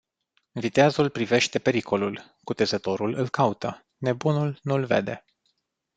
[0.55, 5.25] Viteazul privește pericolul; cutezătorul îl caută; nebunul nu-l vede.